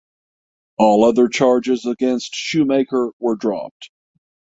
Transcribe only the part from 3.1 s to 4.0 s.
were dropped.